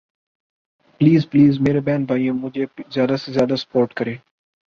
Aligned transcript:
please 1.01 1.29
please 1.31 1.59
میرے 1.59 1.79
بہن 1.79 2.03
بھائیوں 2.05 2.35
مجھے 2.35 2.65
زیادہ 2.89 3.15
سے 3.15 3.31
زیادہ 3.31 3.55
سپورٹ 3.55 3.93
کریں 3.93 4.15